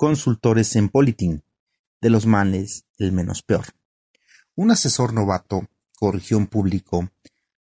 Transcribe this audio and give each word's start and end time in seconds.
Consultores 0.00 0.76
en 0.76 0.88
Politin. 0.88 1.44
De 2.00 2.08
los 2.08 2.24
males, 2.24 2.86
el 2.96 3.12
menos 3.12 3.42
peor. 3.42 3.66
Un 4.54 4.70
asesor 4.70 5.12
novato 5.12 5.68
corrigió 5.94 6.38
en 6.38 6.46
público 6.46 7.10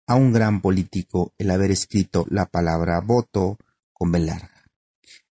a 0.09 0.17
un 0.17 0.33
gran 0.33 0.61
político 0.61 1.35
el 1.39 1.53
haber 1.53 1.71
escrito 1.71 2.27
la 2.29 2.47
palabra 2.47 3.01
voto 3.01 3.59
con 3.93 4.11
B 4.11 4.19
larga. 4.19 4.65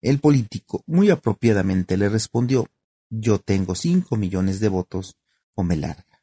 El 0.03 0.19
político 0.19 0.83
muy 0.85 1.09
apropiadamente 1.09 1.97
le 1.97 2.09
respondió 2.09 2.69
Yo 3.09 3.39
tengo 3.39 3.73
cinco 3.73 4.15
millones 4.15 4.59
de 4.59 4.69
votos 4.69 5.17
con 5.55 5.67
B 5.67 5.77
larga. 5.77 6.21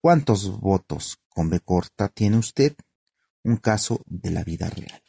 ¿Cuántos 0.00 0.60
votos 0.60 1.18
con 1.28 1.50
B 1.50 1.58
corta 1.58 2.06
tiene 2.06 2.36
usted? 2.36 2.76
Un 3.42 3.56
caso 3.56 4.00
de 4.06 4.30
la 4.30 4.44
vida 4.44 4.70
real. 4.70 5.02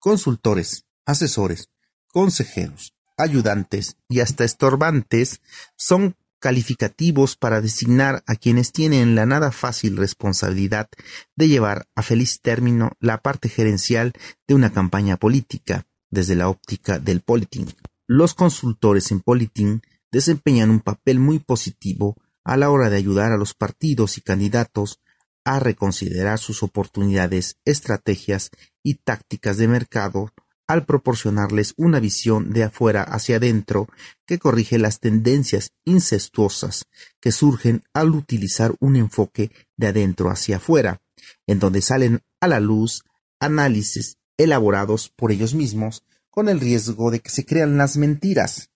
Consultores, 0.00 0.84
asesores, 1.04 1.70
consejeros, 2.08 2.96
ayudantes 3.22 3.96
y 4.08 4.20
hasta 4.20 4.44
estorbantes 4.44 5.40
son 5.76 6.16
calificativos 6.42 7.36
para 7.36 7.60
designar 7.60 8.24
a 8.26 8.34
quienes 8.34 8.72
tienen 8.72 9.14
la 9.14 9.26
nada 9.26 9.52
fácil 9.52 9.96
responsabilidad 9.96 10.88
de 11.36 11.48
llevar 11.48 11.86
a 11.94 12.02
feliz 12.02 12.40
término 12.40 12.92
la 12.98 13.18
parte 13.18 13.48
gerencial 13.48 14.12
de 14.48 14.54
una 14.54 14.72
campaña 14.72 15.16
política 15.16 15.86
desde 16.10 16.34
la 16.34 16.48
óptica 16.48 16.98
del 16.98 17.20
politing. 17.20 17.66
Los 18.08 18.34
consultores 18.34 19.12
en 19.12 19.20
politing 19.20 19.82
desempeñan 20.10 20.70
un 20.70 20.80
papel 20.80 21.20
muy 21.20 21.38
positivo 21.38 22.16
a 22.44 22.56
la 22.56 22.70
hora 22.70 22.90
de 22.90 22.96
ayudar 22.96 23.30
a 23.30 23.36
los 23.36 23.54
partidos 23.54 24.18
y 24.18 24.20
candidatos 24.20 25.00
a 25.44 25.60
reconsiderar 25.60 26.38
sus 26.38 26.62
oportunidades, 26.62 27.56
estrategias 27.64 28.50
y 28.82 28.96
tácticas 28.96 29.56
de 29.56 29.68
mercado 29.68 30.32
al 30.66 30.84
proporcionarles 30.84 31.74
una 31.76 32.00
visión 32.00 32.52
de 32.52 32.64
afuera 32.64 33.02
hacia 33.02 33.36
adentro 33.36 33.88
que 34.26 34.38
corrige 34.38 34.78
las 34.78 35.00
tendencias 35.00 35.72
incestuosas 35.84 36.84
que 37.20 37.32
surgen 37.32 37.82
al 37.92 38.10
utilizar 38.10 38.74
un 38.80 38.96
enfoque 38.96 39.50
de 39.76 39.88
adentro 39.88 40.30
hacia 40.30 40.56
afuera, 40.56 41.00
en 41.46 41.58
donde 41.58 41.82
salen 41.82 42.20
a 42.40 42.48
la 42.48 42.60
luz 42.60 43.02
análisis 43.40 44.18
elaborados 44.36 45.12
por 45.14 45.32
ellos 45.32 45.54
mismos 45.54 46.04
con 46.30 46.48
el 46.48 46.60
riesgo 46.60 47.10
de 47.10 47.20
que 47.20 47.30
se 47.30 47.44
crean 47.44 47.76
las 47.76 47.96
mentiras, 47.96 48.70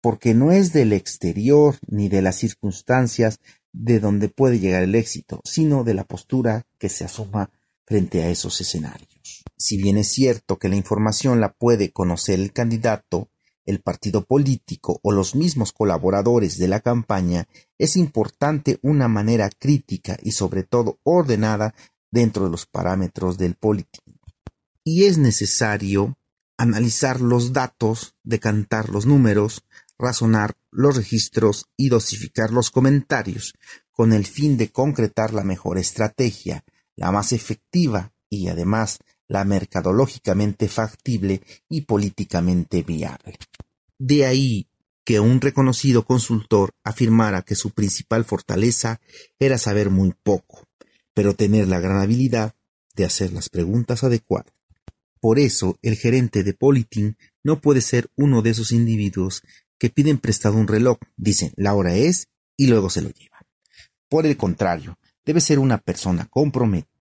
porque 0.00 0.34
no 0.34 0.52
es 0.52 0.72
del 0.72 0.92
exterior 0.92 1.76
ni 1.86 2.08
de 2.08 2.22
las 2.22 2.36
circunstancias 2.36 3.40
de 3.72 4.00
donde 4.00 4.28
puede 4.28 4.58
llegar 4.58 4.82
el 4.82 4.94
éxito, 4.94 5.40
sino 5.44 5.82
de 5.84 5.94
la 5.94 6.04
postura 6.04 6.66
que 6.78 6.88
se 6.88 7.04
asuma 7.04 7.50
frente 7.84 8.22
a 8.22 8.28
esos 8.28 8.60
escenarios. 8.60 9.11
Si 9.56 9.76
bien 9.76 9.96
es 9.98 10.08
cierto 10.08 10.58
que 10.58 10.68
la 10.68 10.76
información 10.76 11.40
la 11.40 11.52
puede 11.52 11.92
conocer 11.92 12.40
el 12.40 12.52
candidato, 12.52 13.30
el 13.64 13.80
partido 13.80 14.24
político 14.24 14.98
o 15.02 15.12
los 15.12 15.34
mismos 15.34 15.72
colaboradores 15.72 16.58
de 16.58 16.68
la 16.68 16.80
campaña, 16.80 17.46
es 17.78 17.96
importante 17.96 18.78
una 18.82 19.08
manera 19.08 19.50
crítica 19.50 20.18
y 20.22 20.32
sobre 20.32 20.64
todo 20.64 20.98
ordenada 21.04 21.74
dentro 22.10 22.44
de 22.44 22.50
los 22.50 22.66
parámetros 22.66 23.38
del 23.38 23.54
político. 23.54 24.04
Y 24.84 25.04
es 25.04 25.18
necesario 25.18 26.18
analizar 26.56 27.20
los 27.20 27.52
datos, 27.52 28.14
decantar 28.22 28.88
los 28.88 29.06
números, 29.06 29.64
razonar 29.98 30.56
los 30.70 30.96
registros 30.96 31.66
y 31.76 31.88
dosificar 31.88 32.50
los 32.50 32.70
comentarios, 32.70 33.54
con 33.92 34.12
el 34.12 34.26
fin 34.26 34.56
de 34.56 34.70
concretar 34.70 35.32
la 35.32 35.44
mejor 35.44 35.78
estrategia, 35.78 36.64
la 36.96 37.12
más 37.12 37.32
efectiva 37.32 38.12
y 38.28 38.48
además 38.48 38.98
la 39.32 39.46
mercadológicamente 39.46 40.68
factible 40.68 41.40
y 41.70 41.80
políticamente 41.82 42.82
viable. 42.82 43.38
De 43.98 44.26
ahí 44.26 44.68
que 45.04 45.20
un 45.20 45.40
reconocido 45.40 46.04
consultor 46.04 46.74
afirmara 46.84 47.40
que 47.40 47.54
su 47.54 47.70
principal 47.70 48.26
fortaleza 48.26 49.00
era 49.38 49.56
saber 49.56 49.88
muy 49.88 50.12
poco, 50.22 50.68
pero 51.14 51.34
tener 51.34 51.66
la 51.66 51.80
gran 51.80 51.96
habilidad 51.96 52.54
de 52.94 53.06
hacer 53.06 53.32
las 53.32 53.48
preguntas 53.48 54.04
adecuadas. 54.04 54.52
Por 55.18 55.38
eso, 55.38 55.78
el 55.80 55.96
gerente 55.96 56.44
de 56.44 56.52
Politin 56.52 57.16
no 57.42 57.62
puede 57.62 57.80
ser 57.80 58.10
uno 58.16 58.42
de 58.42 58.50
esos 58.50 58.70
individuos 58.70 59.42
que 59.78 59.88
piden 59.88 60.18
prestado 60.18 60.56
un 60.56 60.68
reloj, 60.68 60.98
dicen 61.16 61.54
la 61.56 61.72
hora 61.72 61.94
es 61.94 62.28
y 62.58 62.66
luego 62.66 62.90
se 62.90 63.00
lo 63.00 63.08
llevan. 63.08 63.40
Por 64.10 64.26
el 64.26 64.36
contrario, 64.36 64.98
debe 65.24 65.40
ser 65.40 65.58
una 65.58 65.78
persona 65.78 66.26
comprometida, 66.26 66.91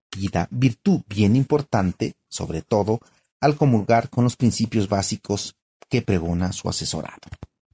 virtud 0.49 1.01
bien 1.07 1.35
importante, 1.35 2.15
sobre 2.27 2.61
todo, 2.61 2.99
al 3.39 3.55
comulgar 3.55 4.09
con 4.09 4.23
los 4.23 4.35
principios 4.35 4.87
básicos 4.87 5.55
que 5.89 6.01
pregona 6.01 6.53
su 6.53 6.69
asesorado. 6.69 7.19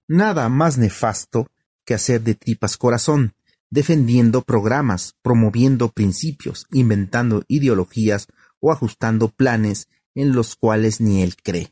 Nada 0.08 0.50
más 0.50 0.78
nefasto 0.78 1.48
que 1.86 1.94
hacer 1.94 2.22
de 2.22 2.36
tripas 2.36 2.78
corazón, 2.78 3.34
defendiendo 3.70 4.42
programas, 4.42 5.16
promoviendo 5.22 5.90
principios, 5.90 6.66
inventando 6.72 7.44
ideologías 7.48 8.28
o 8.60 8.72
ajustando 8.72 9.30
planes 9.30 9.88
en 10.16 10.34
los 10.34 10.56
cuales 10.56 11.02
ni 11.02 11.22
él 11.22 11.36
cree. 11.36 11.72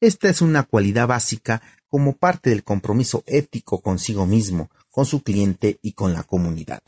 Esta 0.00 0.28
es 0.28 0.40
una 0.40 0.62
cualidad 0.62 1.06
básica 1.06 1.62
como 1.88 2.16
parte 2.16 2.50
del 2.50 2.64
compromiso 2.64 3.22
ético 3.26 3.82
consigo 3.82 4.26
mismo, 4.26 4.70
con 4.90 5.04
su 5.04 5.22
cliente 5.22 5.78
y 5.82 5.92
con 5.92 6.12
la 6.12 6.22
comunidad. 6.22 6.80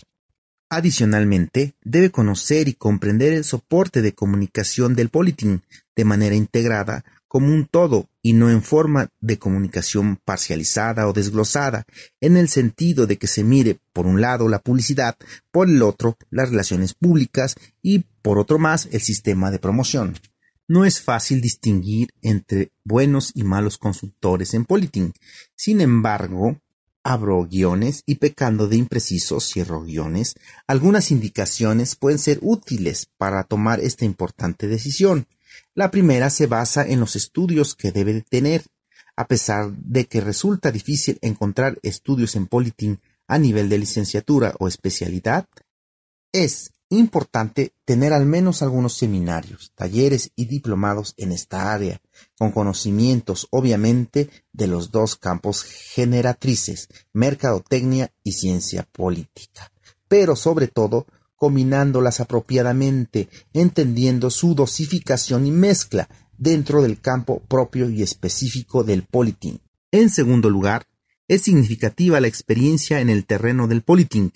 Adicionalmente, 0.76 1.76
debe 1.84 2.10
conocer 2.10 2.66
y 2.66 2.74
comprender 2.74 3.32
el 3.32 3.44
soporte 3.44 4.02
de 4.02 4.12
comunicación 4.12 4.96
del 4.96 5.08
politín 5.08 5.62
de 5.94 6.04
manera 6.04 6.34
integrada 6.34 7.04
como 7.28 7.46
un 7.54 7.66
todo 7.66 8.08
y 8.22 8.32
no 8.32 8.50
en 8.50 8.60
forma 8.60 9.08
de 9.20 9.38
comunicación 9.38 10.18
parcializada 10.24 11.06
o 11.06 11.12
desglosada, 11.12 11.84
en 12.20 12.36
el 12.36 12.48
sentido 12.48 13.06
de 13.06 13.18
que 13.18 13.28
se 13.28 13.44
mire 13.44 13.78
por 13.92 14.06
un 14.06 14.20
lado 14.20 14.48
la 14.48 14.58
publicidad, 14.58 15.16
por 15.52 15.68
el 15.68 15.80
otro 15.80 16.18
las 16.30 16.50
relaciones 16.50 16.92
públicas 16.92 17.54
y 17.80 18.06
por 18.20 18.40
otro 18.40 18.58
más 18.58 18.88
el 18.90 19.00
sistema 19.00 19.52
de 19.52 19.60
promoción. 19.60 20.14
No 20.66 20.84
es 20.84 21.00
fácil 21.00 21.40
distinguir 21.40 22.08
entre 22.20 22.72
buenos 22.82 23.30
y 23.36 23.44
malos 23.44 23.78
consultores 23.78 24.54
en 24.54 24.64
Politin. 24.64 25.12
Sin 25.54 25.80
embargo, 25.80 26.58
abro 27.04 27.46
guiones 27.46 28.02
y 28.06 28.16
pecando 28.16 28.66
de 28.66 28.76
imprecisos, 28.76 29.48
cierro 29.48 29.82
guiones, 29.82 30.34
algunas 30.66 31.10
indicaciones 31.10 31.94
pueden 31.94 32.18
ser 32.18 32.38
útiles 32.40 33.08
para 33.18 33.44
tomar 33.44 33.80
esta 33.80 34.04
importante 34.04 34.66
decisión. 34.66 35.26
La 35.74 35.90
primera 35.90 36.30
se 36.30 36.46
basa 36.46 36.84
en 36.86 37.00
los 37.00 37.14
estudios 37.14 37.74
que 37.74 37.92
debe 37.92 38.22
tener. 38.22 38.64
A 39.16 39.28
pesar 39.28 39.70
de 39.70 40.06
que 40.06 40.20
resulta 40.20 40.72
difícil 40.72 41.18
encontrar 41.20 41.78
estudios 41.82 42.34
en 42.34 42.48
Politin 42.48 42.98
a 43.28 43.38
nivel 43.38 43.68
de 43.68 43.78
licenciatura 43.78 44.54
o 44.58 44.66
especialidad, 44.66 45.46
es 46.32 46.72
importante 46.90 47.72
tener 47.84 48.12
al 48.12 48.26
menos 48.26 48.62
algunos 48.62 48.94
seminarios, 48.94 49.72
talleres 49.74 50.30
y 50.36 50.46
diplomados 50.46 51.14
en 51.16 51.32
esta 51.32 51.72
área, 51.72 52.00
con 52.38 52.52
conocimientos 52.52 53.48
obviamente 53.50 54.30
de 54.52 54.66
los 54.66 54.90
dos 54.90 55.16
campos 55.16 55.62
generatrices, 55.62 56.88
mercadotecnia 57.12 58.12
y 58.22 58.32
ciencia 58.32 58.86
política, 58.92 59.72
pero 60.08 60.36
sobre 60.36 60.68
todo 60.68 61.06
combinándolas 61.36 62.20
apropiadamente, 62.20 63.28
entendiendo 63.52 64.30
su 64.30 64.54
dosificación 64.54 65.46
y 65.46 65.50
mezcla 65.50 66.08
dentro 66.38 66.82
del 66.82 67.00
campo 67.00 67.40
propio 67.40 67.90
y 67.90 68.02
específico 68.02 68.84
del 68.84 69.02
politing. 69.02 69.60
En 69.90 70.10
segundo 70.10 70.48
lugar, 70.48 70.86
es 71.28 71.42
significativa 71.42 72.20
la 72.20 72.28
experiencia 72.28 73.00
en 73.00 73.10
el 73.10 73.26
terreno 73.26 73.66
del 73.66 73.82
politing, 73.82 74.32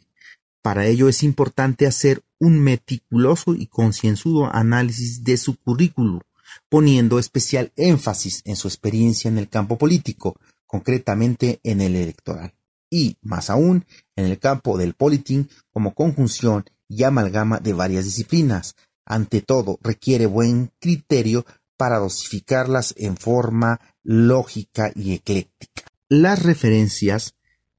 para 0.62 0.87
ello 0.87 1.08
es 1.08 1.22
importante 1.22 1.87
hacer 1.87 2.22
un 2.41 2.60
meticuloso 2.60 3.54
y 3.54 3.66
concienzudo 3.66 4.53
análisis 4.53 5.25
de 5.25 5.37
su 5.37 5.56
currículo, 5.56 6.21
poniendo 6.69 7.19
especial 7.19 7.72
énfasis 7.76 8.43
en 8.44 8.56
su 8.56 8.69
experiencia 8.69 9.28
en 9.28 9.38
el 9.38 9.49
campo 9.49 9.78
político, 9.78 10.38
concretamente 10.66 11.60
en 11.62 11.81
el 11.81 11.97
electoral, 11.97 12.54
y, 12.90 13.17
más 13.23 13.50
aún, 13.50 13.85
en 14.17 14.26
el 14.26 14.38
campo 14.38 14.79
del 14.79 14.94
politing 14.94 15.49
como 15.70 15.94
conjunción 15.94 16.64
y 16.88 17.02
amalgama 17.02 17.58
de 17.58 17.73
varias 17.73 18.05
disciplinas. 18.05 18.76
Ante 19.05 19.41
todo, 19.41 19.79
requiere 19.82 20.26
buen 20.26 20.70
criterio 20.79 21.44
para 21.76 21.99
dosificarlas 21.99 22.94
en 22.96 23.17
forma 23.17 23.81
lógica 24.02 24.93
y 24.94 25.14
ecléctica. 25.14 25.82
Las 26.08 26.43
referencias 26.43 27.34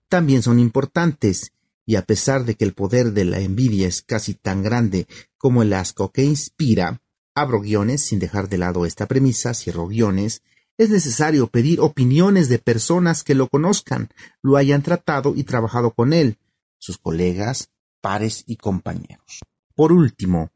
también 0.08 0.42
son 0.42 0.60
importantes, 0.60 1.54
y 1.90 1.96
a 1.96 2.04
pesar 2.04 2.46
de 2.46 2.54
que 2.54 2.66
el 2.66 2.74
poder 2.74 3.14
de 3.14 3.26
la 3.26 3.40
envidia 3.40 3.88
es 3.88 4.04
casi 4.04 4.36
tan 4.36 4.62
grande 4.62 5.08
como 5.40 5.64
el 5.64 5.74
asco 5.74 6.12
que 6.12 6.24
inspira, 6.24 7.02
abro 7.34 7.62
guiones 7.62 8.06
sin 8.06 8.20
dejar 8.20 8.48
de 8.48 8.60
lado 8.60 8.86
esta 8.86 9.08
premisa, 9.08 9.56
cierro 9.56 9.88
guiones, 9.88 10.44
es 10.78 10.92
necesario 10.92 11.48
pedir 11.48 11.82
opiniones 11.82 12.48
de 12.48 12.60
personas 12.60 13.24
que 13.24 13.34
lo 13.34 13.48
conozcan, 13.48 14.10
lo 14.44 14.58
hayan 14.58 14.84
tratado 14.84 15.34
y 15.36 15.46
trabajado 15.46 15.90
con 15.90 16.14
él, 16.14 16.38
sus 16.78 17.00
colegas, 17.00 17.72
pares 18.02 18.44
y 18.46 18.58
compañeros. 18.58 19.40
Por 19.74 19.92
último, 19.92 20.52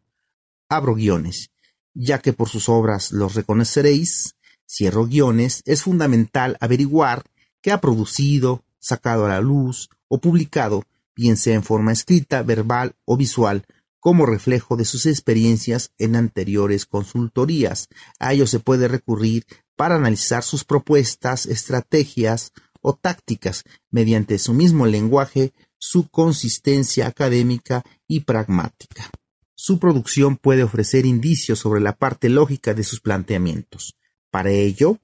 abro 0.70 0.94
guiones, 0.94 1.50
ya 1.96 2.20
que 2.20 2.34
por 2.34 2.48
sus 2.48 2.70
obras 2.70 3.12
los 3.12 3.34
reconoceréis, 3.34 4.36
cierro 4.70 5.08
guiones, 5.08 5.64
es 5.66 5.82
fundamental 5.82 6.58
averiguar 6.60 7.24
que 7.60 7.72
ha 7.72 7.82
producido, 7.82 8.64
sacado 8.78 9.26
a 9.26 9.30
la 9.30 9.42
luz 9.42 9.90
o 10.08 10.20
publicado, 10.20 10.84
bien 11.15 11.38
sea 11.38 11.56
en 11.56 11.63
forma 11.63 11.92
escrita, 11.92 12.44
verbal 12.44 12.95
o 13.06 13.18
visual, 13.18 13.65
como 14.00 14.25
reflejo 14.25 14.75
de 14.75 14.86
sus 14.86 15.06
experiencias 15.06 15.94
en 15.98 16.15
anteriores 16.15 16.86
consultorías. 16.86 17.88
A 18.19 18.33
ello 18.33 18.48
se 18.48 18.60
puede 18.60 18.88
recurrir 18.88 19.45
para 19.75 19.95
analizar 19.95 20.44
sus 20.44 20.65
propuestas, 20.65 21.45
estrategias 21.45 22.51
o 22.81 22.95
tácticas 22.95 23.63
mediante 23.89 24.38
su 24.39 24.54
mismo 24.54 24.86
lenguaje, 24.86 25.54
su 25.77 26.10
consistencia 26.10 27.07
académica 27.07 27.83
y 28.07 28.21
pragmática. 28.21 29.10
Su 29.56 29.80
producción 29.80 30.36
puede 30.36 30.63
ofrecer 30.63 31.06
indicios 31.06 31.60
sobre 31.60 31.80
la 31.80 31.95
parte 31.95 32.27
lógica 32.27 32.74
de 32.74 32.83
sus 32.83 33.00
planteamientos. 33.00 33.95
Para 34.30 34.50
ello, 34.50 35.00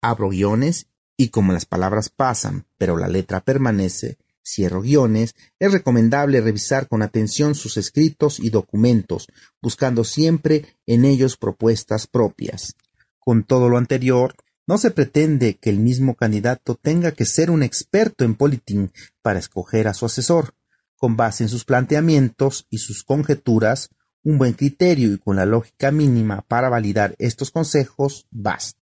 abro 0.00 0.30
guiones 0.30 0.88
y 1.16 1.28
como 1.28 1.52
las 1.52 1.66
palabras 1.66 2.08
pasan, 2.08 2.66
pero 2.76 2.96
la 2.96 3.06
letra 3.06 3.40
permanece, 3.40 4.18
cierro 4.44 4.82
guiones, 4.82 5.34
es 5.58 5.72
recomendable 5.72 6.40
revisar 6.40 6.88
con 6.88 7.02
atención 7.02 7.54
sus 7.54 7.76
escritos 7.76 8.40
y 8.40 8.50
documentos, 8.50 9.28
buscando 9.60 10.04
siempre 10.04 10.76
en 10.86 11.04
ellos 11.04 11.36
propuestas 11.36 12.06
propias. 12.06 12.76
Con 13.18 13.44
todo 13.44 13.68
lo 13.68 13.78
anterior, 13.78 14.34
no 14.66 14.78
se 14.78 14.90
pretende 14.90 15.58
que 15.58 15.70
el 15.70 15.78
mismo 15.78 16.14
candidato 16.14 16.74
tenga 16.74 17.12
que 17.12 17.24
ser 17.24 17.50
un 17.50 17.62
experto 17.62 18.24
en 18.24 18.34
politín 18.34 18.92
para 19.20 19.38
escoger 19.38 19.88
a 19.88 19.94
su 19.94 20.06
asesor. 20.06 20.54
Con 20.96 21.16
base 21.16 21.42
en 21.42 21.48
sus 21.48 21.64
planteamientos 21.64 22.66
y 22.70 22.78
sus 22.78 23.02
conjeturas, 23.02 23.90
un 24.22 24.38
buen 24.38 24.52
criterio 24.52 25.12
y 25.12 25.18
con 25.18 25.36
la 25.36 25.46
lógica 25.46 25.90
mínima 25.90 26.42
para 26.42 26.68
validar 26.68 27.16
estos 27.18 27.50
consejos 27.50 28.26
basta. 28.30 28.80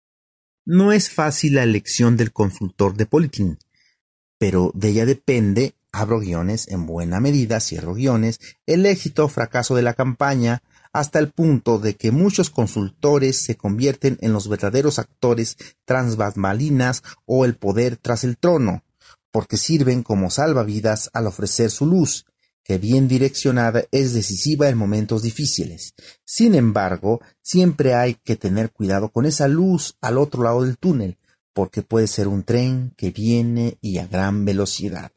No 0.65 0.93
es 0.93 1.09
fácil 1.09 1.55
la 1.55 1.63
elección 1.63 2.15
del 2.15 2.31
consultor 2.31 2.95
de 2.95 3.05
Politín, 3.05 3.57
pero 4.43 4.71
de 4.73 4.89
ella 4.89 5.05
depende, 5.05 5.73
abro 5.93 6.19
guiones, 6.19 6.67
en 6.67 6.85
buena 6.85 7.21
medida, 7.21 7.61
cierro 7.61 7.93
guiones, 7.93 8.41
el 8.65 8.85
éxito 8.85 9.23
o 9.23 9.29
fracaso 9.29 9.73
de 9.73 9.83
la 9.83 9.93
campaña, 9.93 10.63
hasta 10.91 11.19
el 11.19 11.31
punto 11.31 11.79
de 11.79 11.95
que 11.95 12.11
muchos 12.11 12.49
consultores 12.49 13.37
se 13.37 13.55
convierten 13.55 14.17
en 14.19 14.33
los 14.33 14.49
verdaderos 14.49 14.99
actores 14.99 15.55
tras 15.85 16.17
o 17.25 17.45
el 17.45 17.55
poder 17.55 17.95
tras 17.95 18.25
el 18.25 18.35
trono, 18.35 18.83
porque 19.31 19.55
sirven 19.55 20.03
como 20.03 20.29
salvavidas 20.29 21.09
al 21.13 21.27
ofrecer 21.27 21.71
su 21.71 21.85
luz, 21.85 22.25
que 22.65 22.77
bien 22.77 23.07
direccionada 23.07 23.85
es 23.91 24.13
decisiva 24.13 24.67
en 24.67 24.77
momentos 24.77 25.21
difíciles. 25.21 25.93
Sin 26.25 26.53
embargo, 26.53 27.21
siempre 27.41 27.93
hay 27.93 28.15
que 28.15 28.35
tener 28.35 28.71
cuidado 28.71 29.07
con 29.07 29.25
esa 29.25 29.47
luz 29.47 29.95
al 30.01 30.17
otro 30.17 30.43
lado 30.43 30.63
del 30.63 30.77
túnel, 30.77 31.17
porque 31.53 31.81
puede 31.81 32.07
ser 32.07 32.27
un 32.27 32.43
tren 32.43 32.93
que 32.97 33.11
viene 33.11 33.77
y 33.81 33.99
a 33.99 34.07
gran 34.07 34.45
velocidad. 34.45 35.11